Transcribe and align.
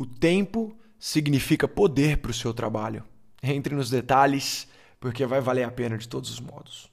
O 0.00 0.06
tempo 0.06 0.72
significa 0.96 1.66
poder 1.66 2.18
para 2.18 2.30
o 2.30 2.34
seu 2.34 2.54
trabalho. 2.54 3.02
Entre 3.42 3.74
nos 3.74 3.90
detalhes, 3.90 4.68
porque 5.00 5.26
vai 5.26 5.40
valer 5.40 5.64
a 5.64 5.72
pena 5.72 5.98
de 5.98 6.08
todos 6.08 6.30
os 6.30 6.38
modos. 6.38 6.88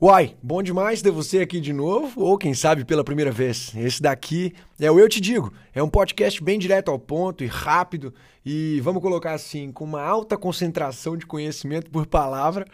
Uai, 0.00 0.36
bom 0.40 0.62
demais 0.62 1.02
ter 1.02 1.10
você 1.10 1.40
aqui 1.40 1.60
de 1.60 1.72
novo, 1.72 2.22
ou 2.22 2.38
quem 2.38 2.54
sabe 2.54 2.84
pela 2.84 3.02
primeira 3.02 3.32
vez. 3.32 3.72
Esse 3.74 4.00
daqui 4.00 4.54
é 4.78 4.88
o 4.88 5.00
Eu 5.00 5.08
Te 5.08 5.20
Digo. 5.20 5.52
É 5.74 5.82
um 5.82 5.90
podcast 5.90 6.40
bem 6.40 6.56
direto 6.56 6.88
ao 6.88 7.00
ponto 7.00 7.42
e 7.42 7.48
rápido, 7.48 8.14
e 8.46 8.80
vamos 8.80 9.02
colocar 9.02 9.32
assim, 9.32 9.72
com 9.72 9.82
uma 9.82 10.00
alta 10.00 10.36
concentração 10.36 11.16
de 11.16 11.26
conhecimento 11.26 11.90
por 11.90 12.06
palavra, 12.06 12.64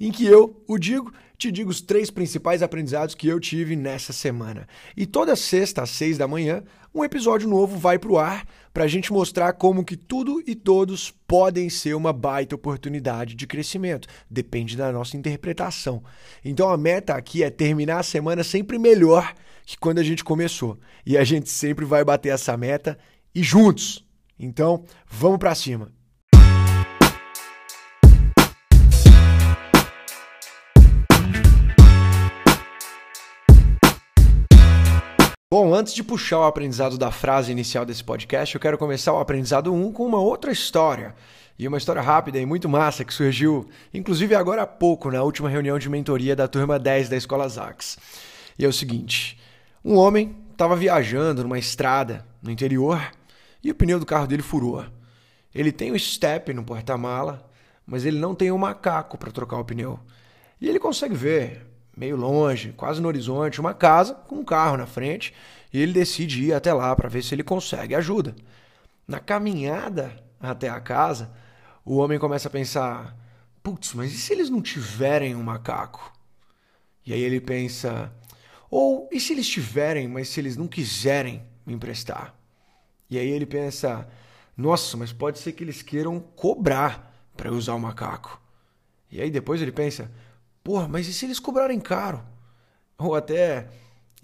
em 0.00 0.10
que 0.10 0.26
eu, 0.26 0.62
o 0.66 0.78
digo, 0.78 1.12
te 1.36 1.50
digo 1.50 1.70
os 1.70 1.80
três 1.80 2.10
principais 2.10 2.62
aprendizados 2.62 3.14
que 3.14 3.28
eu 3.28 3.38
tive 3.40 3.76
nessa 3.76 4.12
semana. 4.12 4.66
E 4.96 5.06
toda 5.06 5.36
sexta 5.36 5.82
às 5.82 5.90
seis 5.90 6.16
da 6.16 6.28
manhã, 6.28 6.62
um 6.94 7.04
episódio 7.04 7.48
novo 7.48 7.76
vai 7.76 7.98
para 7.98 8.12
o 8.12 8.18
ar 8.18 8.46
para 8.72 8.84
a 8.84 8.88
gente 8.88 9.12
mostrar 9.12 9.52
como 9.54 9.84
que 9.84 9.96
tudo 9.96 10.42
e 10.46 10.54
todos 10.54 11.10
podem 11.26 11.68
ser 11.68 11.94
uma 11.94 12.12
baita 12.12 12.54
oportunidade 12.54 13.34
de 13.34 13.46
crescimento. 13.46 14.08
Depende 14.30 14.76
da 14.76 14.92
nossa 14.92 15.16
interpretação. 15.16 16.02
Então 16.44 16.68
a 16.68 16.76
meta 16.76 17.14
aqui 17.14 17.42
é 17.42 17.50
terminar 17.50 18.00
a 18.00 18.04
semana 18.04 18.44
sempre 18.44 18.78
melhor 18.78 19.34
que 19.66 19.78
quando 19.78 19.98
a 19.98 20.02
gente 20.02 20.22
começou. 20.22 20.78
E 21.04 21.16
a 21.16 21.24
gente 21.24 21.48
sempre 21.48 21.84
vai 21.84 22.04
bater 22.04 22.30
essa 22.30 22.56
meta 22.56 22.98
e 23.34 23.42
juntos. 23.42 24.04
Então, 24.38 24.84
vamos 25.06 25.38
para 25.38 25.54
cima. 25.54 25.92
Bom, 35.56 35.72
antes 35.72 35.94
de 35.94 36.02
puxar 36.02 36.40
o 36.40 36.42
aprendizado 36.42 36.98
da 36.98 37.12
frase 37.12 37.52
inicial 37.52 37.86
desse 37.86 38.02
podcast, 38.02 38.52
eu 38.52 38.60
quero 38.60 38.76
começar 38.76 39.12
o 39.12 39.20
aprendizado 39.20 39.72
1 39.72 39.92
com 39.92 40.04
uma 40.04 40.18
outra 40.18 40.50
história. 40.50 41.14
E 41.56 41.68
uma 41.68 41.78
história 41.78 42.02
rápida 42.02 42.40
e 42.40 42.44
muito 42.44 42.68
massa 42.68 43.04
que 43.04 43.14
surgiu, 43.14 43.68
inclusive 43.94 44.34
agora 44.34 44.62
há 44.62 44.66
pouco, 44.66 45.12
na 45.12 45.22
última 45.22 45.48
reunião 45.48 45.78
de 45.78 45.88
mentoria 45.88 46.34
da 46.34 46.48
turma 46.48 46.76
10 46.76 47.08
da 47.08 47.16
Escola 47.16 47.48
Zax. 47.48 47.96
E 48.58 48.64
é 48.64 48.68
o 48.68 48.72
seguinte: 48.72 49.38
um 49.84 49.94
homem 49.94 50.34
estava 50.50 50.74
viajando 50.74 51.44
numa 51.44 51.56
estrada 51.56 52.26
no 52.42 52.50
interior 52.50 53.00
e 53.62 53.70
o 53.70 53.76
pneu 53.76 54.00
do 54.00 54.06
carro 54.06 54.26
dele 54.26 54.42
furou. 54.42 54.84
Ele 55.54 55.70
tem 55.70 55.92
o 55.92 55.98
step 56.00 56.52
no 56.52 56.64
porta-mala, 56.64 57.48
mas 57.86 58.04
ele 58.04 58.18
não 58.18 58.34
tem 58.34 58.50
o 58.50 58.56
um 58.56 58.58
macaco 58.58 59.16
para 59.16 59.30
trocar 59.30 59.60
o 59.60 59.64
pneu. 59.64 60.00
E 60.60 60.68
ele 60.68 60.80
consegue 60.80 61.14
ver 61.14 61.73
meio 61.96 62.16
longe, 62.16 62.72
quase 62.72 63.00
no 63.00 63.08
horizonte, 63.08 63.60
uma 63.60 63.74
casa 63.74 64.14
com 64.14 64.36
um 64.36 64.44
carro 64.44 64.76
na 64.76 64.86
frente, 64.86 65.34
e 65.72 65.80
ele 65.80 65.92
decide 65.92 66.44
ir 66.44 66.52
até 66.52 66.72
lá 66.72 66.94
para 66.94 67.08
ver 67.08 67.22
se 67.22 67.34
ele 67.34 67.42
consegue 67.42 67.94
ajuda. 67.94 68.34
Na 69.06 69.20
caminhada 69.20 70.16
até 70.40 70.68
a 70.68 70.80
casa, 70.80 71.30
o 71.84 71.96
homem 71.96 72.18
começa 72.18 72.48
a 72.48 72.50
pensar: 72.50 73.16
putz, 73.62 73.94
mas 73.94 74.12
e 74.12 74.16
se 74.16 74.32
eles 74.32 74.50
não 74.50 74.62
tiverem 74.62 75.34
um 75.34 75.42
macaco? 75.42 76.12
E 77.06 77.12
aí 77.12 77.20
ele 77.20 77.40
pensa: 77.40 78.12
ou 78.70 79.08
e 79.12 79.20
se 79.20 79.32
eles 79.32 79.48
tiverem, 79.48 80.08
mas 80.08 80.28
se 80.28 80.40
eles 80.40 80.56
não 80.56 80.66
quiserem 80.66 81.42
me 81.66 81.74
emprestar? 81.74 82.34
E 83.10 83.18
aí 83.18 83.28
ele 83.28 83.46
pensa: 83.46 84.08
nossa, 84.56 84.96
mas 84.96 85.12
pode 85.12 85.38
ser 85.38 85.52
que 85.52 85.64
eles 85.64 85.82
queiram 85.82 86.20
cobrar 86.20 87.12
para 87.36 87.52
usar 87.52 87.74
o 87.74 87.80
macaco. 87.80 88.40
E 89.10 89.20
aí 89.20 89.30
depois 89.30 89.60
ele 89.60 89.72
pensa: 89.72 90.10
Porra, 90.64 90.88
mas 90.88 91.06
e 91.06 91.12
se 91.12 91.26
eles 91.26 91.38
cobrarem 91.38 91.78
caro? 91.78 92.24
Ou 92.96 93.14
até, 93.14 93.68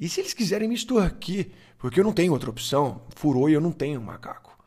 e 0.00 0.08
se 0.08 0.20
eles 0.20 0.32
quiserem 0.32 0.66
me 0.66 0.74
extorquir? 0.74 1.50
Porque 1.76 2.00
eu 2.00 2.04
não 2.04 2.14
tenho 2.14 2.32
outra 2.32 2.48
opção, 2.48 3.02
furou 3.14 3.50
e 3.50 3.52
eu 3.52 3.60
não 3.60 3.70
tenho 3.70 4.00
macaco. 4.00 4.58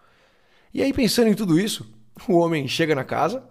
E 0.71 0.83
aí, 0.83 0.93
pensando 0.93 1.29
em 1.29 1.33
tudo 1.33 1.59
isso, 1.59 1.91
o 2.27 2.37
homem 2.37 2.67
chega 2.67 2.93
na 2.93 3.03
casa, 3.03 3.43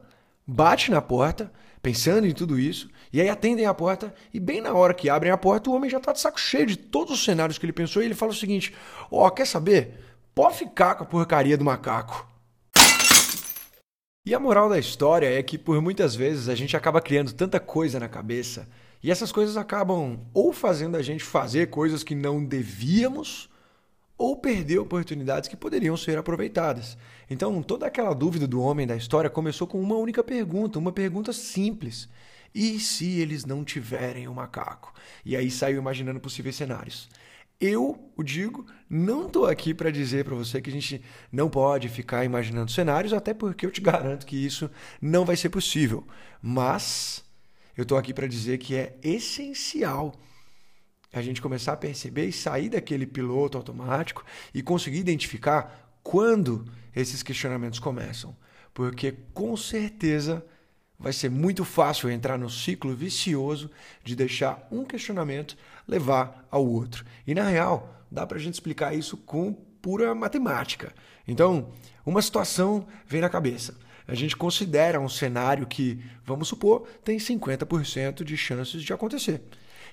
bate 0.47 0.89
na 0.89 1.03
porta, 1.03 1.53
pensando 1.83 2.25
em 2.25 2.33
tudo 2.33 2.61
isso, 2.61 2.89
e 3.13 3.21
aí 3.21 3.29
atendem 3.29 3.67
a 3.67 3.75
porta, 3.75 4.15
e 4.33 4.39
bem 4.39 4.61
na 4.61 4.73
hora 4.73 4.95
que 4.95 5.11
abrem 5.11 5.33
a 5.33 5.37
porta, 5.37 5.69
o 5.69 5.75
homem 5.75 5.91
já 5.91 5.99
está 5.99 6.13
de 6.13 6.21
saco 6.21 6.41
cheio 6.41 6.67
de 6.67 6.77
todos 6.77 7.13
os 7.13 7.25
cenários 7.25 7.59
que 7.59 7.67
ele 7.67 7.73
pensou, 7.73 8.03
e 8.03 8.05
ele 8.05 8.15
fala 8.15 8.31
o 8.31 8.37
seguinte: 8.37 8.73
Ó, 9.11 9.27
oh, 9.27 9.31
quer 9.33 9.49
saber? 9.49 9.99
Pode 10.33 10.59
ficar 10.59 10.95
com 10.95 11.03
a 11.03 11.07
porcaria 11.07 11.59
do 11.59 11.65
macaco. 11.65 12.32
E 14.25 14.37
a 14.37 14.39
moral 14.39 14.69
da 14.69 14.79
história 14.79 15.27
é 15.27 15.43
que 15.43 15.59
por 15.59 15.83
muitas 15.83 16.15
vezes 16.15 16.49
a 16.49 16.55
gente 16.55 16.77
acaba 16.77 17.01
criando 17.01 17.33
tanta 17.33 17.59
coisa 17.59 17.99
na 17.99 18.09
cabeça 18.09 18.69
e 19.03 19.11
essas 19.11 19.33
coisas 19.33 19.57
acabam 19.57 20.21
ou 20.33 20.53
fazendo 20.53 20.97
a 20.97 21.03
gente 21.03 21.25
fazer 21.25 21.71
coisas 21.71 22.05
que 22.05 22.15
não 22.15 22.45
devíamos 22.45 23.51
ou 24.17 24.37
perder 24.37 24.79
oportunidades 24.79 25.49
que 25.49 25.57
poderiam 25.57 25.97
ser 25.97 26.17
aproveitadas. 26.19 26.97
Então, 27.29 27.61
toda 27.65 27.85
aquela 27.85 28.15
dúvida 28.15 28.47
do 28.47 28.63
homem 28.63 28.87
da 28.87 28.95
história 28.95 29.29
começou 29.29 29.67
com 29.67 29.81
uma 29.81 29.97
única 29.97 30.23
pergunta, 30.23 30.79
uma 30.79 30.93
pergunta 30.93 31.33
simples. 31.33 32.09
E 32.55 32.79
se 32.79 33.19
eles 33.19 33.45
não 33.45 33.65
tiverem 33.65 34.29
o 34.29 34.31
um 34.31 34.35
macaco? 34.35 34.95
E 35.25 35.35
aí 35.35 35.51
saiu 35.51 35.79
imaginando 35.79 36.21
possíveis 36.21 36.55
cenários. 36.55 37.09
Eu, 37.65 38.11
o 38.17 38.25
digo, 38.25 38.67
não 38.91 39.29
estou 39.29 39.47
aqui 39.47 39.73
para 39.73 39.89
dizer 39.89 40.25
para 40.25 40.35
você 40.35 40.61
que 40.61 40.69
a 40.69 40.73
gente 40.73 41.01
não 41.31 41.49
pode 41.49 41.89
ficar 41.89 42.25
imaginando 42.25 42.73
cenários, 42.73 43.13
até 43.13 43.33
porque 43.33 43.65
eu 43.65 43.71
te 43.71 43.81
garanto 43.81 44.27
que 44.27 44.35
isso 44.35 44.69
não 45.01 45.25
vai 45.25 45.37
ser 45.37 45.49
possível. 45.49 46.05
Mas 46.43 47.25
eu 47.77 47.83
estou 47.83 47.97
aqui 47.97 48.13
para 48.13 48.27
dizer 48.27 48.59
que 48.59 48.75
é 48.75 48.99
essencial 49.01 50.13
a 51.13 51.23
gente 51.23 51.41
começar 51.41 51.75
a 51.75 51.77
perceber 51.77 52.27
e 52.27 52.33
sair 52.33 52.69
daquele 52.69 53.07
piloto 53.07 53.57
automático 53.57 54.25
e 54.53 54.61
conseguir 54.61 54.99
identificar 54.99 56.01
quando 56.03 56.65
esses 56.97 57.23
questionamentos 57.23 57.79
começam. 57.79 58.37
Porque 58.75 59.13
com 59.33 59.57
certeza 59.57 60.45
vai 61.03 61.13
ser 61.13 61.29
muito 61.29 61.65
fácil 61.65 62.09
entrar 62.09 62.39
no 62.39 62.49
ciclo 62.49 62.95
vicioso 62.95 63.69
de 64.05 64.15
deixar 64.15 64.67
um 64.71 64.85
questionamento 64.85 65.57
levar 65.87 66.47
ao 66.51 66.65
outro. 66.65 67.05
E 67.27 67.35
na 67.35 67.43
real, 67.43 68.07
dá 68.11 68.27
para 68.27 68.39
a 68.39 68.41
gente 68.41 68.55
explicar 68.55 68.95
isso 68.95 69.17
com 69.17 69.53
pura 69.53 70.15
matemática. 70.15 70.95
Então, 71.27 71.73
uma 72.07 72.23
situação 72.23 72.87
vem 73.07 73.21
na 73.21 73.29
cabeça. 73.29 73.77
A 74.07 74.15
gente 74.15 74.37
considera 74.37 75.01
um 75.01 75.09
cenário 75.09 75.67
que, 75.67 76.03
vamos 76.25 76.49
supor, 76.49 76.87
tem 77.05 77.19
50% 77.19 78.23
de 78.25 78.37
chances 78.37 78.83
de 78.83 78.93
acontecer. 78.93 79.43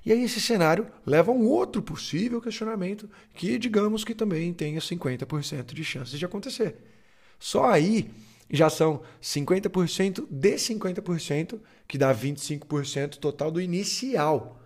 E 0.06 0.12
aí 0.12 0.24
esse 0.24 0.40
cenário 0.40 0.88
leva 1.06 1.32
a 1.32 1.36
um 1.36 1.46
outro 1.46 1.82
possível 1.82 2.42
questionamento 2.42 3.10
que, 3.34 3.58
digamos 3.58 4.04
que 4.04 4.16
também 4.16 4.54
tenha 4.54 4.80
50% 4.80 5.74
de 5.74 5.84
chances 5.84 6.18
de 6.18 6.26
acontecer. 6.26 6.78
Só 7.40 7.70
aí 7.70 8.10
já 8.50 8.70
são 8.70 9.02
50% 9.22 10.26
de 10.30 10.56
50%, 10.56 11.60
que 11.88 11.98
dá 11.98 12.14
25% 12.14 13.18
total 13.18 13.52
do 13.52 13.62
inicial. 13.62 14.60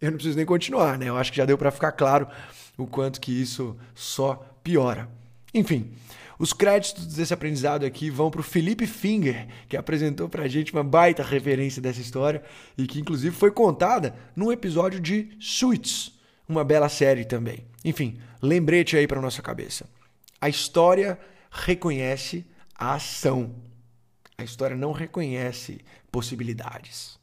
Eu 0.00 0.10
não 0.10 0.18
preciso 0.18 0.36
nem 0.36 0.46
continuar, 0.46 0.98
né? 0.98 1.08
Eu 1.08 1.16
acho 1.16 1.30
que 1.30 1.38
já 1.38 1.44
deu 1.44 1.56
para 1.56 1.70
ficar 1.70 1.92
claro 1.92 2.28
o 2.76 2.86
quanto 2.86 3.20
que 3.20 3.32
isso 3.32 3.76
só 3.94 4.34
piora. 4.62 5.08
Enfim, 5.52 5.92
os 6.38 6.52
créditos 6.52 7.06
desse 7.06 7.32
aprendizado 7.32 7.86
aqui 7.86 8.10
vão 8.10 8.30
para 8.30 8.40
o 8.40 8.44
Felipe 8.44 8.86
Finger, 8.86 9.46
que 9.68 9.76
apresentou 9.76 10.28
para 10.28 10.44
a 10.44 10.48
gente 10.48 10.72
uma 10.72 10.82
baita 10.82 11.22
referência 11.22 11.80
dessa 11.80 12.00
história 12.00 12.42
e 12.76 12.86
que 12.86 13.00
inclusive 13.00 13.34
foi 13.34 13.50
contada 13.50 14.14
num 14.34 14.50
episódio 14.50 15.00
de 15.00 15.30
Suits, 15.38 16.12
uma 16.48 16.64
bela 16.64 16.88
série 16.88 17.24
também. 17.24 17.64
Enfim, 17.84 18.18
lembrete 18.42 18.96
aí 18.96 19.06
para 19.06 19.20
nossa 19.20 19.42
cabeça. 19.42 19.86
A 20.40 20.48
história 20.48 21.18
reconhece 21.50 22.44
a 22.74 22.94
ação. 22.94 23.54
A 24.36 24.42
história 24.42 24.76
não 24.76 24.92
reconhece 24.92 25.80
possibilidades. 26.10 27.18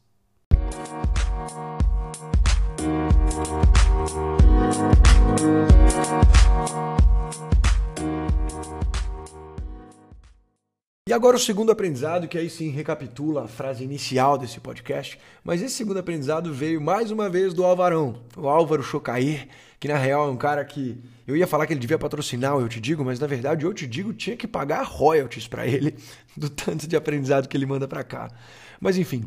E 11.08 11.12
agora 11.12 11.36
o 11.36 11.40
segundo 11.40 11.70
aprendizado, 11.70 12.26
que 12.26 12.38
aí 12.38 12.48
sim 12.48 12.70
recapitula 12.70 13.44
a 13.44 13.48
frase 13.48 13.84
inicial 13.84 14.38
desse 14.38 14.58
podcast, 14.60 15.18
mas 15.44 15.60
esse 15.60 15.74
segundo 15.74 15.98
aprendizado 15.98 16.54
veio 16.54 16.80
mais 16.80 17.10
uma 17.10 17.28
vez 17.28 17.52
do 17.52 17.64
Alvarão, 17.64 18.22
o 18.34 18.48
Álvaro 18.48 18.82
Chocair, 18.82 19.46
que 19.78 19.88
na 19.88 19.98
real 19.98 20.28
é 20.28 20.30
um 20.30 20.36
cara 20.36 20.64
que 20.64 21.02
eu 21.32 21.36
ia 21.36 21.46
falar 21.46 21.66
que 21.66 21.72
ele 21.72 21.80
devia 21.80 21.98
patrocinar 21.98 22.52
Eu 22.52 22.68
Te 22.68 22.78
Digo, 22.78 23.02
mas 23.02 23.18
na 23.18 23.26
verdade 23.26 23.64
Eu 23.64 23.72
Te 23.72 23.86
Digo 23.86 24.12
tinha 24.12 24.36
que 24.36 24.46
pagar 24.46 24.82
royalties 24.82 25.48
para 25.48 25.66
ele 25.66 25.94
do 26.36 26.50
tanto 26.50 26.86
de 26.86 26.94
aprendizado 26.94 27.48
que 27.48 27.56
ele 27.56 27.64
manda 27.64 27.88
para 27.88 28.04
cá. 28.04 28.30
Mas 28.78 28.98
enfim, 28.98 29.24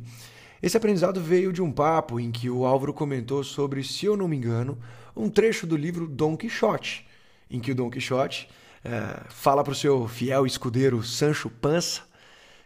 esse 0.61 0.77
aprendizado 0.77 1.19
veio 1.19 1.51
de 1.51 1.61
um 1.61 1.71
papo 1.71 2.19
em 2.19 2.31
que 2.31 2.47
o 2.49 2.63
Álvaro 2.63 2.93
comentou 2.93 3.43
sobre, 3.43 3.83
se 3.83 4.05
eu 4.05 4.15
não 4.15 4.27
me 4.27 4.37
engano, 4.37 4.77
um 5.15 5.29
trecho 5.29 5.65
do 5.65 5.75
livro 5.75 6.07
Dom 6.07 6.37
Quixote, 6.37 7.07
em 7.49 7.59
que 7.59 7.71
o 7.71 7.75
Dom 7.75 7.89
Quixote 7.89 8.47
é, 8.83 9.23
fala 9.29 9.63
para 9.63 9.73
o 9.73 9.75
seu 9.75 10.07
fiel 10.07 10.45
escudeiro 10.45 11.01
Sancho 11.01 11.49
Pança, 11.49 12.03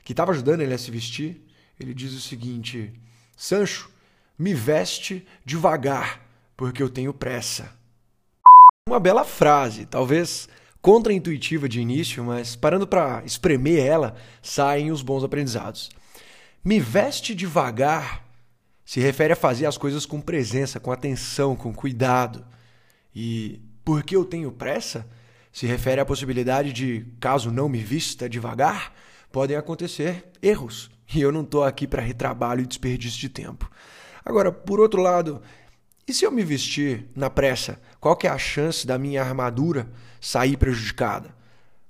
que 0.04 0.12
estava 0.12 0.32
ajudando 0.34 0.62
ele 0.62 0.74
a 0.74 0.78
se 0.78 0.92
vestir. 0.92 1.42
Ele 1.80 1.94
diz 1.94 2.14
o 2.14 2.20
seguinte: 2.20 2.92
Sancho, 3.38 3.90
Me 4.38 4.54
veste 4.54 5.26
devagar, 5.46 6.22
porque 6.58 6.82
eu 6.82 6.90
tenho 6.90 7.14
pressa. 7.14 7.79
Uma 8.90 9.00
bela 9.00 9.24
frase, 9.24 9.86
talvez 9.86 10.50
contraintuitiva 10.82 11.70
de 11.70 11.80
início, 11.80 12.24
mas 12.24 12.56
parando 12.56 12.88
para 12.88 13.22
espremer 13.24 13.86
ela, 13.86 14.16
saem 14.42 14.90
os 14.90 15.04
bons 15.04 15.24
aprendizados. 15.24 15.92
Me 16.66 16.80
veste 16.80 17.36
devagar 17.36 18.26
se 18.84 19.00
refere 19.00 19.34
a 19.34 19.36
fazer 19.36 19.68
as 19.68 19.78
coisas 19.78 20.08
com 20.08 20.20
presença, 20.20 20.80
com 20.80 20.92
atenção, 20.92 21.56
com 21.56 21.72
cuidado. 21.72 22.44
E 23.14 23.62
porque 23.86 24.16
eu 24.16 24.26
tenho 24.26 24.52
pressa, 24.52 25.08
se 25.54 25.68
refere 25.68 26.02
à 26.02 26.06
possibilidade 26.06 26.74
de, 26.74 27.06
caso 27.20 27.52
não 27.52 27.70
me 27.70 27.84
vista 27.84 28.28
devagar, 28.28 28.92
podem 29.32 29.56
acontecer 29.56 30.32
erros. 30.42 30.90
E 31.14 31.22
eu 31.22 31.32
não 31.32 31.42
estou 31.42 31.64
aqui 31.64 31.86
para 31.86 32.02
retrabalho 32.02 32.64
e 32.64 32.66
desperdício 32.66 33.20
de 33.20 33.30
tempo. 33.30 33.70
Agora, 34.26 34.52
por 34.52 34.80
outro 34.80 35.00
lado, 35.00 35.44
e 36.10 36.14
se 36.14 36.26
eu 36.26 36.32
me 36.32 36.44
vestir 36.44 37.06
na 37.16 37.30
pressa, 37.30 37.80
qual 38.00 38.16
que 38.16 38.26
é 38.26 38.30
a 38.30 38.38
chance 38.38 38.88
da 38.88 38.98
minha 38.98 39.22
armadura 39.22 39.88
sair 40.20 40.58
prejudicada? 40.58 41.36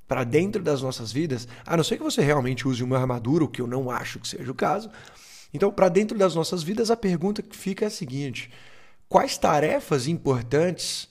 Para 0.07 0.25
dentro 0.25 0.61
das 0.61 0.81
nossas 0.81 1.11
vidas, 1.11 1.47
a 1.65 1.77
não 1.77 1.83
ser 1.83 1.97
que 1.97 2.03
você 2.03 2.21
realmente 2.21 2.67
use 2.67 2.83
uma 2.83 2.97
armadura, 2.97 3.45
o 3.45 3.47
que 3.47 3.61
eu 3.61 3.67
não 3.67 3.89
acho 3.89 4.19
que 4.19 4.27
seja 4.27 4.51
o 4.51 4.55
caso. 4.55 4.89
Então, 5.53 5.71
para 5.71 5.87
dentro 5.87 6.17
das 6.17 6.35
nossas 6.35 6.61
vidas, 6.61 6.91
a 6.91 6.97
pergunta 6.97 7.41
que 7.41 7.55
fica 7.55 7.85
é 7.85 7.87
a 7.87 7.91
seguinte: 7.91 8.51
quais 9.07 9.37
tarefas 9.37 10.07
importantes 10.07 11.07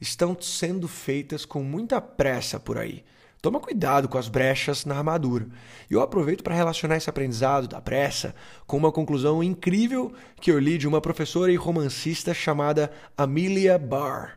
estão 0.00 0.36
sendo 0.40 0.88
feitas 0.88 1.44
com 1.44 1.62
muita 1.62 2.00
pressa 2.00 2.58
por 2.58 2.78
aí? 2.78 3.04
Toma 3.46 3.60
cuidado 3.60 4.08
com 4.08 4.18
as 4.18 4.26
brechas 4.26 4.84
na 4.84 4.96
armadura. 4.96 5.46
E 5.88 5.94
eu 5.94 6.02
aproveito 6.02 6.42
para 6.42 6.52
relacionar 6.52 6.96
esse 6.96 7.08
aprendizado 7.08 7.68
da 7.68 7.80
pressa 7.80 8.34
com 8.66 8.76
uma 8.76 8.90
conclusão 8.90 9.40
incrível 9.40 10.12
que 10.40 10.50
eu 10.50 10.58
li 10.58 10.76
de 10.76 10.88
uma 10.88 11.00
professora 11.00 11.52
e 11.52 11.54
romancista 11.54 12.34
chamada 12.34 12.90
Amelia 13.16 13.78
Barr. 13.78 14.36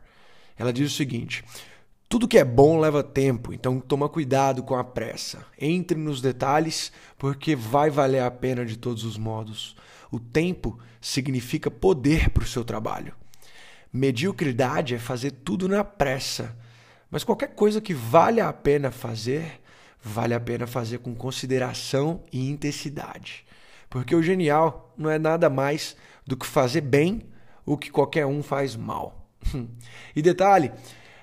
Ela 0.55 0.71
diz 0.71 0.91
o 0.91 0.95
seguinte: 0.95 1.43
tudo 2.07 2.27
que 2.27 2.37
é 2.37 2.45
bom 2.45 2.79
leva 2.79 3.01
tempo, 3.01 3.51
então 3.51 3.79
toma 3.79 4.07
cuidado 4.07 4.61
com 4.61 4.75
a 4.75 4.83
pressa. 4.83 5.43
Entre 5.59 5.97
nos 5.97 6.21
detalhes, 6.21 6.91
porque 7.17 7.55
vai 7.55 7.89
valer 7.89 8.21
a 8.21 8.29
pena 8.29 8.63
de 8.63 8.77
todos 8.77 9.03
os 9.03 9.17
modos. 9.17 9.75
O 10.11 10.19
tempo 10.19 10.77
significa 11.01 11.71
poder 11.71 12.29
para 12.29 12.43
o 12.43 12.47
seu 12.47 12.63
trabalho. 12.63 13.15
Mediocridade 13.91 14.93
é 14.93 14.99
fazer 14.99 15.31
tudo 15.31 15.67
na 15.67 15.83
pressa 15.83 16.55
mas 17.11 17.23
qualquer 17.23 17.49
coisa 17.55 17.81
que 17.81 17.93
vale 17.93 18.39
a 18.39 18.51
pena 18.53 18.91
fazer, 18.91 19.59
vale 20.01 20.33
a 20.33 20.39
pena 20.39 20.67
fazer 20.67 20.99
com 20.99 21.15
consideração 21.15 22.23
e 22.31 22.49
intensidade. 22.49 23.45
Porque 23.89 24.15
o 24.15 24.21
genial 24.21 24.93
não 24.97 25.09
é 25.09 25.17
nada 25.17 25.49
mais 25.49 25.95
do 26.25 26.37
que 26.37 26.45
fazer 26.45 26.81
bem 26.81 27.23
o 27.65 27.77
que 27.77 27.89
qualquer 27.89 28.25
um 28.25 28.43
faz 28.43 28.75
mal. 28.75 29.27
e 30.15 30.21
detalhe, 30.21 30.71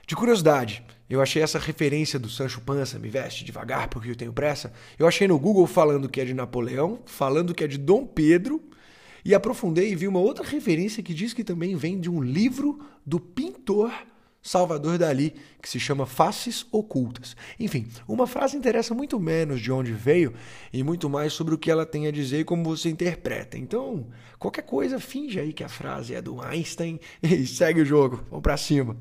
de 0.07 0.17
curiosidade, 0.17 0.83
eu 1.09 1.23
achei 1.23 1.41
essa 1.41 1.59
referência 1.59 2.19
do 2.19 2.29
Sancho 2.29 2.61
Panza, 2.61 2.99
me 2.99 3.09
veste 3.09 3.45
devagar 3.45 3.89
porque 3.89 4.11
eu 4.11 4.17
tenho 4.17 4.33
pressa. 4.33 4.73
Eu 4.99 5.07
achei 5.07 5.29
no 5.29 5.39
Google 5.39 5.67
falando 5.67 6.09
que 6.09 6.21
é 6.21 6.25
de 6.25 6.35
Napoleão, 6.35 7.01
falando 7.07 7.55
que 7.55 7.63
é 7.63 7.69
de 7.69 7.79
Dom 7.79 8.05
Pedro, 8.05 8.61
e 9.25 9.35
aprofundei 9.35 9.91
e 9.91 9.97
vi 9.97 10.09
uma 10.09 10.21
outra 10.21 10.45
referência 10.45 11.03
que 11.03 11.15
diz 11.15 11.33
que 11.33 11.45
também 11.45 11.77
vem 11.77 11.99
de 11.99 12.11
um 12.11 12.21
livro 12.21 12.85
do 13.05 13.21
pintor 13.21 13.93
Salvador 14.47 14.97
Dali, 14.97 15.35
que 15.61 15.69
se 15.69 15.81
chama 15.81 16.07
Faces 16.07 16.65
Ocultas. 16.71 17.37
Enfim, 17.59 17.89
uma 18.07 18.29
frase 18.29 18.57
interessa 18.57 18.95
muito 18.95 19.19
menos 19.19 19.61
de 19.61 19.73
onde 19.73 19.93
veio 19.93 20.33
e 20.73 20.85
muito 20.85 21.11
mais 21.11 21.33
sobre 21.33 21.53
o 21.53 21.59
que 21.59 21.69
ela 21.69 21.85
tem 21.85 22.07
a 22.07 22.13
dizer 22.13 22.41
e 22.41 22.45
como 22.45 22.63
você 22.63 22.89
interpreta. 22.89 23.59
Então, 23.59 24.07
qualquer 24.39 24.63
coisa, 24.63 25.01
finge 25.01 25.41
aí 25.41 25.53
que 25.53 25.65
a 25.65 25.69
frase 25.69 26.15
é 26.15 26.23
do 26.23 26.41
Einstein 26.41 27.01
e 27.21 27.45
segue 27.45 27.81
o 27.81 27.85
jogo. 27.85 28.25
Vamos 28.31 28.43
para 28.43 28.57
cima. 28.57 28.97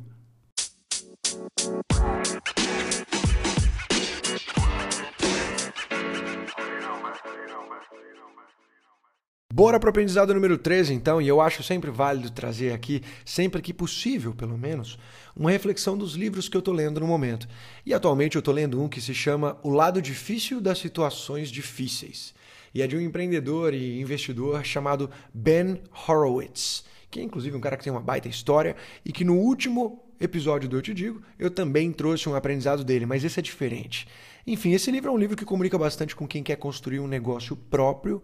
Bora 9.57 9.79
para 9.79 9.87
o 9.87 9.89
aprendizado 9.89 10.33
número 10.33 10.57
13, 10.57 10.93
então, 10.93 11.21
e 11.21 11.29
eu 11.29 11.39
acho 11.39 11.63
sempre 11.63 11.89
válido 11.89 12.29
trazer 12.29 12.73
aqui, 12.73 13.01
sempre 13.23 13.61
que 13.61 13.73
possível, 13.73 14.35
pelo 14.35 14.57
menos, 14.57 14.99
uma 15.33 15.49
reflexão 15.49 15.97
dos 15.97 16.13
livros 16.13 16.49
que 16.49 16.57
eu 16.57 16.59
estou 16.59 16.73
lendo 16.73 16.99
no 16.99 17.07
momento. 17.07 17.47
E 17.85 17.93
atualmente 17.93 18.35
eu 18.35 18.39
estou 18.39 18.53
lendo 18.53 18.83
um 18.83 18.89
que 18.89 18.99
se 18.99 19.13
chama 19.13 19.57
O 19.63 19.69
Lado 19.69 20.01
Difícil 20.01 20.59
das 20.59 20.79
Situações 20.79 21.49
Difíceis. 21.49 22.33
E 22.73 22.81
é 22.81 22.87
de 22.87 22.97
um 22.97 22.99
empreendedor 22.99 23.73
e 23.73 23.97
investidor 24.01 24.61
chamado 24.65 25.09
Ben 25.33 25.81
Horowitz, 26.05 26.83
que 27.09 27.21
é 27.21 27.23
inclusive 27.23 27.55
um 27.55 27.61
cara 27.61 27.77
que 27.77 27.85
tem 27.85 27.93
uma 27.93 28.01
baita 28.01 28.27
história 28.27 28.75
e 29.05 29.13
que 29.13 29.23
no 29.23 29.37
último 29.37 30.03
episódio 30.19 30.67
do 30.67 30.75
Eu 30.75 30.81
Te 30.81 30.93
Digo 30.93 31.21
eu 31.39 31.49
também 31.49 31.93
trouxe 31.93 32.27
um 32.27 32.35
aprendizado 32.35 32.83
dele, 32.83 33.05
mas 33.05 33.23
esse 33.23 33.39
é 33.39 33.41
diferente. 33.41 34.05
Enfim, 34.45 34.73
esse 34.73 34.91
livro 34.91 35.11
é 35.11 35.13
um 35.13 35.17
livro 35.17 35.37
que 35.37 35.45
comunica 35.45 35.77
bastante 35.77 36.13
com 36.13 36.27
quem 36.27 36.43
quer 36.43 36.57
construir 36.57 36.99
um 36.99 37.07
negócio 37.07 37.55
próprio 37.55 38.21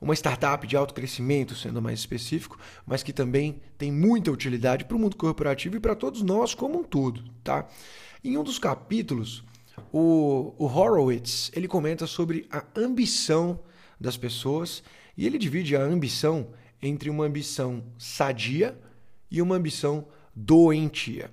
uma 0.00 0.14
startup 0.14 0.66
de 0.66 0.76
alto 0.76 0.94
crescimento, 0.94 1.54
sendo 1.54 1.80
mais 1.80 1.98
específico, 1.98 2.58
mas 2.86 3.02
que 3.02 3.12
também 3.12 3.60
tem 3.78 3.90
muita 3.90 4.30
utilidade 4.30 4.84
para 4.84 4.96
o 4.96 5.00
mundo 5.00 5.16
corporativo 5.16 5.76
e 5.76 5.80
para 5.80 5.94
todos 5.94 6.22
nós 6.22 6.54
como 6.54 6.80
um 6.80 6.84
todo, 6.84 7.24
tá? 7.42 7.66
Em 8.22 8.36
um 8.36 8.44
dos 8.44 8.58
capítulos, 8.58 9.44
o, 9.92 10.54
o 10.58 10.66
Horowitz 10.66 11.50
ele 11.54 11.68
comenta 11.68 12.06
sobre 12.06 12.46
a 12.50 12.64
ambição 12.76 13.60
das 14.00 14.16
pessoas 14.16 14.82
e 15.16 15.26
ele 15.26 15.38
divide 15.38 15.76
a 15.76 15.82
ambição 15.82 16.48
entre 16.82 17.08
uma 17.08 17.24
ambição 17.24 17.82
sadia 17.98 18.78
e 19.30 19.40
uma 19.40 19.56
ambição 19.56 20.06
doentia. 20.34 21.30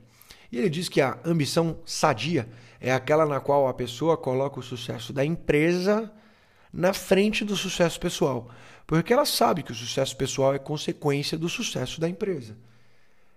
E 0.52 0.58
ele 0.58 0.70
diz 0.70 0.88
que 0.88 1.02
a 1.02 1.20
ambição 1.26 1.80
sadia 1.86 2.48
é 2.80 2.92
aquela 2.94 3.26
na 3.26 3.40
qual 3.40 3.68
a 3.68 3.74
pessoa 3.74 4.16
coloca 4.16 4.60
o 4.60 4.64
sucesso 4.64 5.12
da 5.12 5.26
empresa 5.26 6.12
na 6.74 6.92
frente 6.92 7.46
do 7.46 7.56
sucesso 7.56 8.00
pessoal, 8.00 8.50
porque 8.88 9.14
ela 9.14 9.26
sabe 9.26 9.62
que 9.62 9.72
o 9.72 9.76
sucesso 9.76 10.18
pessoal 10.18 10.56
é 10.56 10.60
consequência 10.60 11.38
do 11.38 11.48
sucesso 11.48 12.02
da 12.02 12.10
empresa. 12.10 12.58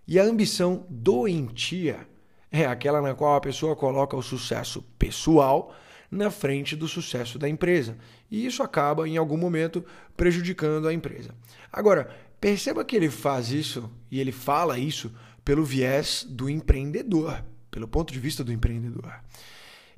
E 0.09 0.19
a 0.19 0.25
ambição 0.25 0.87
doentia 0.89 2.09
é 2.51 2.65
aquela 2.65 3.03
na 3.03 3.15
qual 3.15 3.35
a 3.35 3.41
pessoa 3.41 3.77
coloca 3.77 4.17
o 4.17 4.23
sucesso 4.23 4.83
pessoal 4.99 5.75
na 6.11 6.31
frente 6.31 6.75
do 6.75 6.89
sucesso 6.89 7.39
da 7.39 7.49
empresa. 7.49 7.99
E 8.31 8.47
isso 8.47 8.63
acaba, 8.63 9.09
em 9.09 9.17
algum 9.17 9.37
momento, 9.37 9.85
prejudicando 10.17 10.89
a 10.89 10.95
empresa. 10.95 11.35
Agora, 11.73 12.09
perceba 12.41 12.85
que 12.85 12.97
ele 12.97 13.11
faz 13.11 13.51
isso 13.51 13.91
e 14.11 14.21
ele 14.21 14.33
fala 14.33 14.79
isso 14.79 15.13
pelo 15.45 15.65
viés 15.65 16.27
do 16.29 16.49
empreendedor, 16.49 17.45
pelo 17.71 17.89
ponto 17.89 18.13
de 18.13 18.19
vista 18.19 18.43
do 18.43 18.53
empreendedor. 18.53 19.13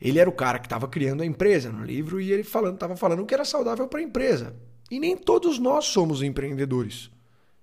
Ele 0.00 0.19
era 0.19 0.31
o 0.31 0.33
cara 0.33 0.59
que 0.59 0.67
estava 0.67 0.87
criando 0.87 1.23
a 1.23 1.26
empresa 1.26 1.71
no 1.71 1.85
livro 1.85 2.21
e 2.21 2.33
ele 2.33 2.45
falando, 2.45 2.75
estava 2.75 2.97
falando 2.97 3.26
que 3.26 3.35
era 3.35 3.45
saudável 3.45 3.88
para 3.88 4.00
a 4.00 4.02
empresa. 4.02 4.55
E 4.90 5.00
nem 5.00 5.17
todos 5.17 5.59
nós 5.59 5.87
somos 5.87 6.23
empreendedores. 6.23 7.11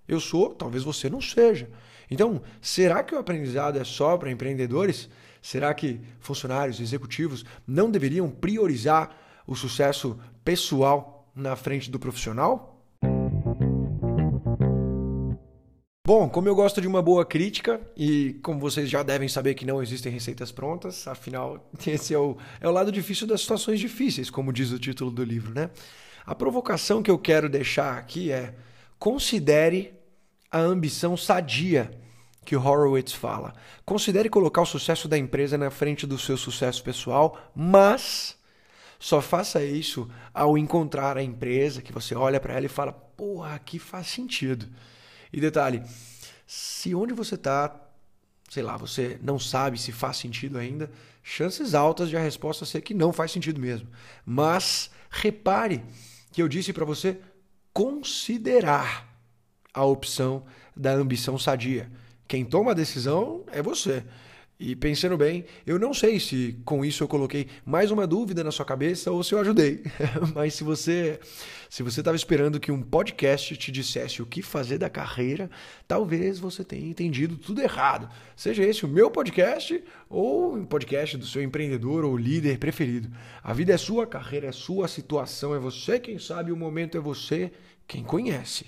Eu 0.08 0.20
sou, 0.20 0.54
talvez 0.54 0.84
você 0.84 1.10
não 1.10 1.22
seja. 1.22 1.70
Então, 2.10 2.42
será 2.62 3.04
que 3.04 3.16
o 3.16 3.18
aprendizado 3.18 3.80
é 3.80 3.84
só 3.84 4.18
para 4.18 4.30
empreendedores? 4.30 5.10
Será 5.42 5.74
que 5.74 6.02
funcionários, 6.20 6.80
executivos 6.80 7.46
não 7.66 7.90
deveriam 7.90 8.30
priorizar 8.30 9.16
o 9.48 9.56
sucesso 9.56 10.20
pessoal 10.44 11.32
na 11.36 11.56
frente 11.56 11.90
do 11.90 12.00
profissional? 12.00 12.75
Bom, 16.06 16.30
como 16.30 16.48
eu 16.48 16.54
gosto 16.54 16.80
de 16.80 16.88
uma 16.88 17.02
boa 17.02 17.26
crítica, 17.26 17.82
e 17.98 18.34
como 18.44 18.60
vocês 18.60 18.88
já 18.88 19.02
devem 19.02 19.28
saber 19.28 19.56
que 19.56 19.66
não 19.66 19.82
existem 19.82 20.12
receitas 20.12 20.52
prontas, 20.52 21.08
afinal, 21.08 21.68
esse 21.88 22.14
é 22.14 22.20
o, 22.20 22.38
é 22.62 22.68
o 22.68 22.72
lado 22.72 22.92
difícil 22.92 23.26
das 23.26 23.42
situações 23.42 23.80
difíceis, 23.80 24.30
como 24.30 24.54
diz 24.54 24.70
o 24.72 24.78
título 24.78 25.10
do 25.10 25.24
livro, 25.24 25.52
né? 25.52 25.72
A 26.24 26.36
provocação 26.36 27.02
que 27.02 27.10
eu 27.10 27.18
quero 27.18 27.50
deixar 27.50 27.98
aqui 27.98 28.32
é: 28.32 28.54
considere 29.00 29.96
a 30.52 30.60
ambição 30.60 31.18
sadia 31.18 31.90
que 32.46 32.56
Horowitz 32.56 33.12
fala. 33.12 33.56
Considere 33.84 34.30
colocar 34.30 34.62
o 34.62 34.66
sucesso 34.68 35.08
da 35.08 35.18
empresa 35.18 35.58
na 35.58 35.72
frente 35.72 36.06
do 36.06 36.20
seu 36.20 36.38
sucesso 36.38 36.84
pessoal, 36.84 37.36
mas 37.56 38.38
só 39.00 39.22
faça 39.22 39.66
isso 39.66 40.08
ao 40.32 40.56
encontrar 40.56 41.18
a 41.18 41.24
empresa 41.24 41.82
que 41.82 41.92
você 41.92 42.14
olha 42.14 42.40
para 42.40 42.54
ela 42.54 42.68
e 42.68 42.70
fala: 42.70 42.92
porra, 42.94 43.56
aqui 43.56 43.80
faz 43.80 44.06
sentido. 44.06 44.68
E 45.36 45.42
detalhe, 45.42 45.84
se 46.48 46.96
onde 46.96 47.14
você 47.14 47.36
está, 47.36 47.76
sei 48.50 48.64
lá, 48.64 48.78
você 48.78 49.20
não 49.22 49.38
sabe 49.38 49.78
se 49.78 49.92
faz 49.92 50.16
sentido 50.16 50.58
ainda, 50.58 50.90
chances 51.22 51.76
altas 51.76 52.10
de 52.10 52.16
a 52.16 52.22
resposta 52.22 52.64
ser 52.64 52.80
que 52.80 52.94
não 52.94 53.12
faz 53.12 53.32
sentido 53.32 53.60
mesmo. 53.60 53.90
Mas 54.26 54.90
repare 55.10 55.84
que 56.32 56.42
eu 56.42 56.48
disse 56.48 56.72
para 56.72 56.86
você 56.86 57.20
considerar 57.74 59.14
a 59.74 59.84
opção 59.84 60.46
da 60.74 60.94
ambição 60.94 61.38
sadia. 61.38 61.92
Quem 62.30 62.46
toma 62.46 62.72
a 62.72 62.74
decisão 62.74 63.44
é 63.52 63.62
você. 63.62 64.06
E 64.58 64.74
pensando 64.74 65.18
bem, 65.18 65.44
eu 65.68 65.78
não 65.78 65.94
sei 65.94 66.18
se 66.18 66.58
com 66.64 66.86
isso 66.86 67.04
eu 67.04 67.10
coloquei 67.10 67.48
mais 67.66 67.92
uma 67.92 68.08
dúvida 68.08 68.42
na 68.42 68.52
sua 68.52 68.64
cabeça 68.64 69.12
ou 69.12 69.22
se 69.22 69.34
eu 69.34 69.40
ajudei. 69.40 69.84
Mas 70.34 70.54
se 70.54 70.64
você 70.64 71.20
se 71.70 71.84
você 71.84 72.00
estava 72.00 72.16
esperando 72.16 72.58
que 72.58 72.72
um 72.72 72.82
podcast 72.82 73.58
te 73.58 73.70
dissesse 73.70 74.22
o 74.22 74.26
que 74.26 74.42
fazer 74.42 74.78
da 74.78 74.90
carreira, 74.90 75.50
talvez 75.86 76.40
você 76.40 76.64
tenha 76.64 76.88
entendido 76.88 77.36
tudo 77.36 77.62
errado. 77.62 78.10
Seja 78.34 78.64
esse 78.64 78.86
o 78.86 78.88
meu 78.88 79.12
podcast 79.12 79.84
ou 80.10 80.58
o 80.58 80.66
podcast 80.66 81.18
do 81.18 81.26
seu 81.26 81.44
empreendedor 81.44 82.06
ou 82.06 82.16
líder 82.16 82.58
preferido. 82.58 83.10
A 83.44 83.52
vida 83.52 83.74
é 83.74 83.78
sua, 83.78 84.06
a 84.06 84.08
carreira 84.08 84.48
é 84.48 84.54
sua, 84.54 84.86
a 84.86 84.88
situação 84.88 85.54
é 85.54 85.60
você 85.60 86.00
quem 86.00 86.18
sabe, 86.18 86.54
o 86.54 86.58
momento 86.58 86.98
é 86.98 87.02
você 87.02 87.52
quem 87.86 88.06
conhece. 88.06 88.68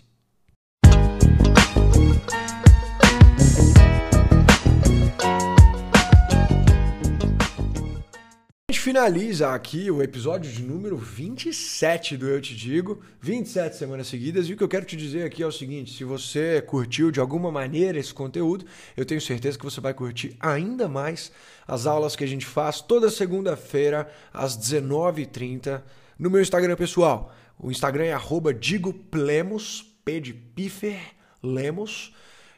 Finaliza 8.97 9.53
aqui 9.53 9.91
o 9.91 10.01
episódio 10.01 10.51
de 10.51 10.63
número 10.63 10.97
27 10.97 12.17
do 12.17 12.27
Eu 12.27 12.41
Te 12.41 12.55
Digo, 12.55 12.99
27 13.21 13.75
semanas 13.75 14.07
seguidas, 14.07 14.49
e 14.49 14.53
o 14.53 14.57
que 14.57 14.63
eu 14.63 14.67
quero 14.67 14.87
te 14.87 14.97
dizer 14.97 15.23
aqui 15.23 15.43
é 15.43 15.45
o 15.45 15.51
seguinte: 15.51 15.93
se 15.93 16.03
você 16.03 16.63
curtiu 16.63 17.11
de 17.11 17.19
alguma 17.19 17.51
maneira 17.51 17.99
esse 17.99 18.11
conteúdo, 18.11 18.65
eu 18.97 19.05
tenho 19.05 19.21
certeza 19.21 19.55
que 19.55 19.63
você 19.63 19.79
vai 19.79 19.93
curtir 19.93 20.35
ainda 20.39 20.87
mais 20.87 21.31
as 21.67 21.85
aulas 21.85 22.15
que 22.15 22.23
a 22.23 22.27
gente 22.27 22.47
faz 22.47 22.81
toda 22.81 23.11
segunda-feira, 23.11 24.11
às 24.33 24.57
19h30, 24.57 25.83
no 26.17 26.31
meu 26.31 26.41
Instagram 26.41 26.75
pessoal. 26.75 27.31
O 27.59 27.69
Instagram 27.69 28.05
é 28.05 28.53
digoplemos, 28.53 29.95
P 30.03 30.19
de 30.19 30.33
Piffer, 30.33 30.99
Lemos. 31.43 32.15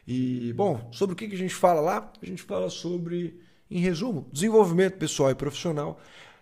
E, 0.08 0.54
bom, 0.54 0.88
sobre 0.90 1.12
o 1.12 1.16
que 1.16 1.26
a 1.26 1.36
gente 1.36 1.54
fala 1.54 1.82
lá? 1.82 2.10
A 2.22 2.24
gente 2.24 2.42
fala 2.42 2.70
sobre 2.70 3.38
em 3.70 3.78
resumo, 3.78 4.26
desenvolvimento 4.32 4.96
pessoal 4.96 5.30
e 5.30 5.34
profissional 5.34 6.00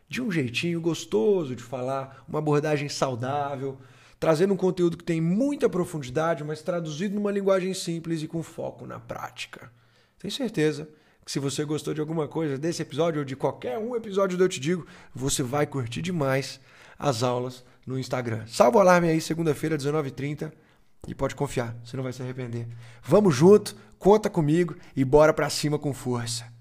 de 0.08 0.22
um 0.22 0.30
jeitinho 0.30 0.80
gostoso 0.80 1.54
de 1.54 1.62
falar, 1.62 2.24
uma 2.26 2.38
abordagem 2.38 2.88
saudável, 2.88 3.78
trazendo 4.18 4.54
um 4.54 4.56
conteúdo 4.56 4.96
que 4.96 5.04
tem 5.04 5.20
muita 5.20 5.68
profundidade, 5.68 6.42
mas 6.42 6.62
traduzido 6.62 7.14
numa 7.14 7.30
linguagem 7.30 7.74
simples 7.74 8.22
e 8.22 8.28
com 8.28 8.42
foco 8.42 8.86
na 8.86 8.98
prática. 8.98 9.70
Tenho 10.18 10.32
certeza 10.32 10.88
que 11.24 11.30
se 11.30 11.38
você 11.38 11.64
gostou 11.64 11.92
de 11.92 12.00
alguma 12.00 12.26
coisa 12.26 12.56
desse 12.56 12.82
episódio 12.82 13.20
ou 13.20 13.24
de 13.24 13.36
qualquer 13.36 13.78
um 13.78 13.94
episódio 13.94 14.38
do 14.38 14.44
Eu 14.44 14.48
Te 14.48 14.58
Digo, 14.58 14.86
você 15.14 15.42
vai 15.42 15.66
curtir 15.66 16.00
demais 16.00 16.58
as 16.98 17.22
aulas 17.22 17.64
no 17.86 17.98
Instagram. 17.98 18.44
Salva 18.46 18.78
o 18.78 18.80
alarme 18.80 19.08
aí, 19.08 19.20
segunda-feira, 19.20 19.76
19h30, 19.76 20.50
e 21.06 21.14
pode 21.14 21.34
confiar, 21.36 21.76
você 21.84 21.96
não 21.96 22.02
vai 22.02 22.12
se 22.12 22.22
arrepender. 22.22 22.66
Vamos 23.02 23.36
junto, 23.36 23.76
conta 23.98 24.28
comigo 24.28 24.74
e 24.96 25.04
bora 25.04 25.32
pra 25.32 25.48
cima 25.48 25.78
com 25.78 25.94
força. 25.94 26.57